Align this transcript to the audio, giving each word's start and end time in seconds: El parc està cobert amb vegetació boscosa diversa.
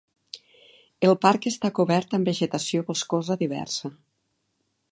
El 1.09 1.17
parc 1.25 1.45
està 1.51 1.71
cobert 1.79 2.17
amb 2.19 2.29
vegetació 2.31 2.85
boscosa 2.87 3.37
diversa. 3.43 3.93